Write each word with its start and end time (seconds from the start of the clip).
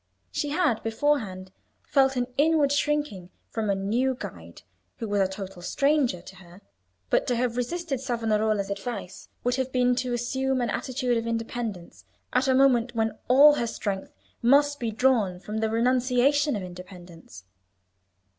She 0.31 0.49
had 0.49 0.81
beforehand 0.81 1.51
felt 1.83 2.15
an 2.15 2.25
inward 2.35 2.71
shrinking 2.71 3.29
from 3.51 3.69
a 3.69 3.75
new 3.75 4.15
guide 4.15 4.63
who 4.97 5.07
was 5.07 5.21
a 5.21 5.27
total 5.27 5.61
stranger 5.61 6.23
to 6.23 6.37
her: 6.37 6.61
but 7.11 7.27
to 7.27 7.35
have 7.35 7.55
resisted 7.55 7.99
Savonarola's 7.99 8.71
advice 8.71 9.29
would 9.43 9.57
have 9.57 9.71
been 9.71 9.93
to 9.97 10.13
assume 10.13 10.59
an 10.59 10.71
attitude 10.71 11.17
of 11.17 11.27
independence 11.27 12.03
at 12.33 12.47
a 12.47 12.55
moment 12.55 12.95
when 12.95 13.15
all 13.27 13.53
her 13.57 13.67
strength 13.67 14.11
must 14.41 14.79
be 14.79 14.89
drawn 14.89 15.39
from 15.39 15.59
the 15.59 15.69
renunciation 15.69 16.55
of 16.55 16.63
independence. 16.63 17.43